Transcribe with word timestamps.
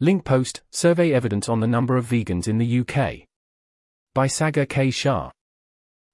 Link 0.00 0.24
post 0.24 0.62
Survey 0.70 1.12
evidence 1.12 1.48
on 1.48 1.58
the 1.58 1.66
number 1.66 1.96
of 1.96 2.06
vegans 2.06 2.46
in 2.46 2.58
the 2.58 2.80
UK. 2.80 3.26
By 4.14 4.28
Sagar 4.28 4.64
K. 4.64 4.92
Shah. 4.92 5.32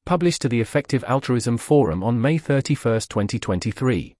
Published 0.06 0.40
to 0.40 0.48
the 0.48 0.62
Effective 0.62 1.04
Altruism 1.04 1.58
Forum 1.58 2.02
on 2.02 2.18
May 2.18 2.38
31, 2.38 3.00
2023. 3.00 4.14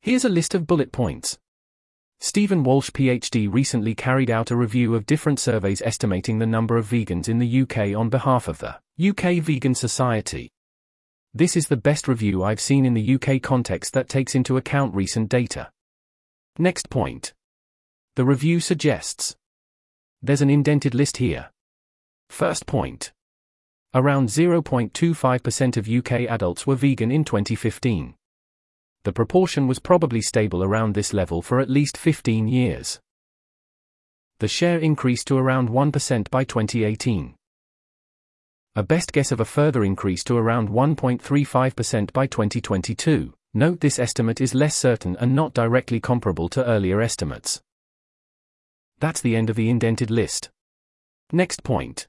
Here's 0.00 0.24
a 0.24 0.28
list 0.28 0.54
of 0.54 0.64
bullet 0.64 0.92
points. 0.92 1.40
Stephen 2.20 2.62
Walsh 2.62 2.90
PhD 2.90 3.52
recently 3.52 3.96
carried 3.96 4.30
out 4.30 4.52
a 4.52 4.56
review 4.56 4.94
of 4.94 5.04
different 5.04 5.40
surveys 5.40 5.82
estimating 5.84 6.38
the 6.38 6.46
number 6.46 6.76
of 6.76 6.86
vegans 6.86 7.28
in 7.28 7.40
the 7.40 7.62
UK 7.62 7.98
on 7.98 8.08
behalf 8.08 8.46
of 8.46 8.58
the 8.58 8.76
UK 9.08 9.42
Vegan 9.42 9.74
Society. 9.74 10.52
This 11.34 11.56
is 11.56 11.66
the 11.66 11.76
best 11.76 12.06
review 12.06 12.44
I've 12.44 12.60
seen 12.60 12.86
in 12.86 12.94
the 12.94 13.14
UK 13.16 13.42
context 13.42 13.92
that 13.94 14.08
takes 14.08 14.36
into 14.36 14.56
account 14.56 14.94
recent 14.94 15.28
data. 15.28 15.72
Next 16.60 16.88
point. 16.88 17.32
The 18.16 18.24
review 18.24 18.60
suggests. 18.60 19.36
There's 20.22 20.42
an 20.42 20.50
indented 20.50 20.94
list 20.94 21.16
here. 21.18 21.50
First 22.30 22.66
point. 22.66 23.12
Around 23.94 24.28
0.25% 24.28 25.76
of 25.76 25.88
UK 25.88 26.30
adults 26.30 26.66
were 26.66 26.76
vegan 26.76 27.10
in 27.10 27.24
2015 27.24 28.14
the 29.04 29.12
proportion 29.12 29.66
was 29.66 29.80
probably 29.80 30.20
stable 30.20 30.62
around 30.62 30.94
this 30.94 31.12
level 31.12 31.42
for 31.42 31.58
at 31.58 31.70
least 31.70 31.96
15 31.96 32.46
years. 32.46 33.00
The 34.38 34.48
share 34.48 34.78
increased 34.78 35.26
to 35.28 35.38
around 35.38 35.68
1% 35.68 36.30
by 36.30 36.44
2018. 36.44 37.34
A 38.74 38.82
best 38.82 39.12
guess 39.12 39.32
of 39.32 39.40
a 39.40 39.44
further 39.44 39.84
increase 39.84 40.22
to 40.24 40.36
around 40.36 40.68
1.35% 40.68 42.12
by 42.12 42.26
2022. 42.26 43.34
Note 43.54 43.80
this 43.80 43.98
estimate 43.98 44.40
is 44.40 44.54
less 44.54 44.76
certain 44.76 45.16
and 45.16 45.34
not 45.34 45.52
directly 45.52 46.00
comparable 46.00 46.48
to 46.48 46.64
earlier 46.64 47.00
estimates. 47.00 47.60
That's 49.02 49.20
the 49.20 49.34
end 49.34 49.50
of 49.50 49.56
the 49.56 49.68
indented 49.68 50.12
list. 50.12 50.48
Next 51.32 51.64
point. 51.64 52.06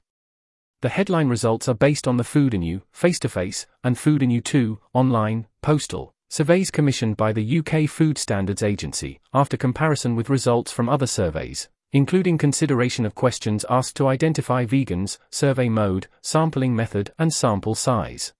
The 0.80 0.90
headline 0.90 1.26
results 1.26 1.68
are 1.68 1.74
based 1.74 2.06
on 2.06 2.18
the 2.18 2.22
Food 2.22 2.54
and 2.54 2.64
You, 2.64 2.82
face 2.92 3.18
to 3.18 3.28
face, 3.28 3.66
and 3.82 3.98
Food 3.98 4.22
and 4.22 4.32
You 4.32 4.40
2, 4.40 4.78
online, 4.92 5.48
postal, 5.60 6.14
Surveys 6.30 6.70
commissioned 6.70 7.16
by 7.16 7.32
the 7.32 7.58
UK 7.58 7.90
Food 7.90 8.16
Standards 8.16 8.62
Agency, 8.62 9.18
after 9.32 9.56
comparison 9.56 10.14
with 10.14 10.30
results 10.30 10.70
from 10.70 10.88
other 10.88 11.08
surveys, 11.08 11.68
including 11.90 12.38
consideration 12.38 13.04
of 13.04 13.16
questions 13.16 13.66
asked 13.68 13.96
to 13.96 14.06
identify 14.06 14.64
vegans, 14.64 15.18
survey 15.32 15.68
mode, 15.68 16.06
sampling 16.22 16.76
method, 16.76 17.12
and 17.18 17.34
sample 17.34 17.74
size. 17.74 18.32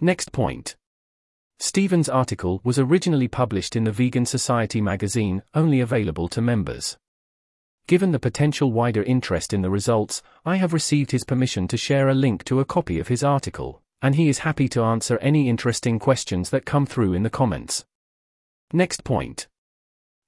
Next 0.00 0.30
point. 0.30 0.76
Stephen's 1.58 2.08
article 2.08 2.60
was 2.62 2.78
originally 2.78 3.26
published 3.26 3.74
in 3.74 3.82
the 3.82 3.90
Vegan 3.90 4.26
Society 4.26 4.80
magazine, 4.80 5.42
only 5.54 5.80
available 5.80 6.28
to 6.28 6.40
members. 6.40 6.96
Given 7.86 8.12
the 8.12 8.18
potential 8.18 8.72
wider 8.72 9.02
interest 9.02 9.52
in 9.52 9.62
the 9.62 9.70
results, 9.70 10.22
I 10.44 10.56
have 10.56 10.72
received 10.72 11.10
his 11.10 11.24
permission 11.24 11.68
to 11.68 11.76
share 11.76 12.08
a 12.08 12.14
link 12.14 12.44
to 12.44 12.60
a 12.60 12.64
copy 12.64 12.98
of 12.98 13.08
his 13.08 13.22
article 13.22 13.82
and 14.04 14.16
he 14.16 14.28
is 14.28 14.40
happy 14.40 14.68
to 14.68 14.82
answer 14.82 15.16
any 15.22 15.48
interesting 15.48 15.98
questions 15.98 16.50
that 16.50 16.66
come 16.66 16.84
through 16.84 17.14
in 17.14 17.22
the 17.22 17.30
comments. 17.30 17.86
Next 18.70 19.02
point. 19.02 19.46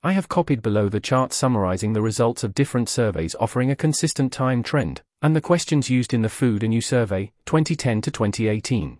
I 0.02 0.12
have 0.12 0.30
copied 0.30 0.62
below 0.62 0.88
the 0.88 0.98
chart 0.98 1.34
summarizing 1.34 1.92
the 1.92 2.00
results 2.00 2.42
of 2.42 2.54
different 2.54 2.88
surveys 2.88 3.36
offering 3.38 3.70
a 3.70 3.76
consistent 3.76 4.32
time 4.32 4.62
trend, 4.62 5.02
and 5.20 5.36
the 5.36 5.42
questions 5.42 5.90
used 5.90 6.14
in 6.14 6.22
the 6.22 6.30
Food 6.30 6.62
and 6.62 6.72
You 6.72 6.80
survey, 6.80 7.32
2010 7.44 8.00
to 8.00 8.10
2018. 8.10 8.98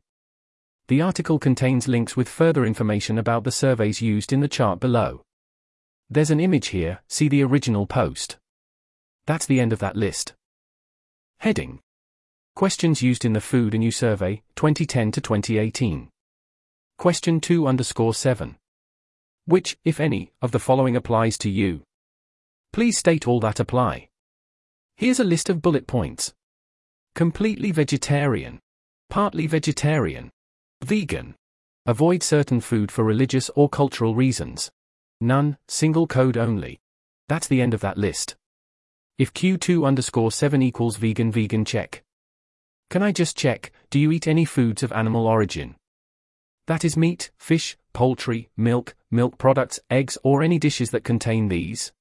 The 0.88 1.00
article 1.00 1.38
contains 1.38 1.88
links 1.88 2.14
with 2.14 2.28
further 2.28 2.66
information 2.66 3.16
about 3.16 3.44
the 3.44 3.52
surveys 3.52 4.02
used 4.02 4.30
in 4.30 4.40
the 4.40 4.46
chart 4.46 4.78
below. 4.78 5.22
There's 6.10 6.30
an 6.30 6.38
image 6.38 6.66
here, 6.66 7.00
see 7.08 7.28
the 7.28 7.42
original 7.42 7.86
post. 7.86 8.36
That's 9.26 9.46
the 9.46 9.60
end 9.60 9.72
of 9.72 9.80
that 9.80 9.96
list. 9.96 10.34
Heading 11.40 11.80
Questions 12.54 13.02
used 13.02 13.24
in 13.24 13.34
the 13.34 13.40
Food 13.40 13.74
and 13.74 13.84
You 13.84 13.90
Survey, 13.90 14.42
2010 14.54 15.12
to 15.12 15.20
2018. 15.20 16.08
Question 16.96 17.40
2 17.40 17.66
underscore 17.66 18.14
7. 18.14 18.56
Which, 19.44 19.76
if 19.84 20.00
any, 20.00 20.32
of 20.40 20.52
the 20.52 20.58
following 20.58 20.96
applies 20.96 21.36
to 21.38 21.50
you? 21.50 21.82
Please 22.72 22.96
state 22.96 23.28
all 23.28 23.40
that 23.40 23.60
apply. 23.60 24.08
Here's 24.96 25.20
a 25.20 25.24
list 25.24 25.50
of 25.50 25.60
bullet 25.60 25.86
points. 25.86 26.32
Completely 27.14 27.72
vegetarian. 27.72 28.60
Partly 29.10 29.46
vegetarian. 29.46 30.30
Vegan. 30.82 31.34
Avoid 31.84 32.22
certain 32.22 32.60
food 32.60 32.90
for 32.90 33.04
religious 33.04 33.50
or 33.54 33.68
cultural 33.68 34.14
reasons. 34.14 34.70
None, 35.20 35.58
single 35.68 36.06
code 36.06 36.36
only. 36.36 36.78
That's 37.28 37.48
the 37.48 37.60
end 37.60 37.74
of 37.74 37.80
that 37.80 37.98
list. 37.98 38.36
If 39.18 39.32
Q2 39.32 39.86
underscore 39.86 40.30
7 40.30 40.60
equals 40.60 40.98
vegan 40.98 41.32
vegan 41.32 41.64
check. 41.64 42.02
Can 42.90 43.02
I 43.02 43.12
just 43.12 43.34
check, 43.34 43.72
do 43.88 43.98
you 43.98 44.12
eat 44.12 44.28
any 44.28 44.44
foods 44.44 44.82
of 44.82 44.92
animal 44.92 45.26
origin? 45.26 45.74
That 46.66 46.84
is 46.84 46.98
meat, 46.98 47.30
fish, 47.38 47.78
poultry, 47.94 48.50
milk, 48.58 48.94
milk 49.10 49.38
products, 49.38 49.80
eggs, 49.90 50.18
or 50.22 50.42
any 50.42 50.58
dishes 50.58 50.90
that 50.90 51.02
contain 51.02 51.48
these? 51.48 51.92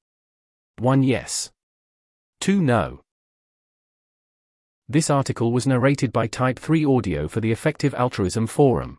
1 0.79 1.03
yes. 1.03 1.51
2 2.41 2.61
no. 2.61 2.99
This 4.89 5.09
article 5.09 5.53
was 5.53 5.65
narrated 5.65 6.11
by 6.11 6.27
Type 6.27 6.59
3 6.59 6.83
Audio 6.83 7.29
for 7.29 7.39
the 7.39 7.51
Effective 7.53 7.95
Altruism 7.95 8.45
Forum. 8.45 8.97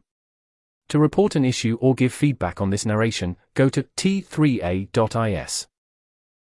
To 0.88 0.98
report 0.98 1.36
an 1.36 1.44
issue 1.44 1.76
or 1.82 1.94
give 1.94 2.14
feedback 2.14 2.62
on 2.62 2.70
this 2.70 2.86
narration, 2.86 3.36
go 3.52 3.68
to 3.68 3.82
t3a.is. 3.98 5.66